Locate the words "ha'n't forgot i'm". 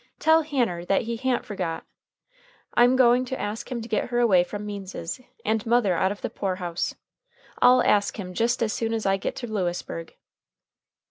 1.15-2.95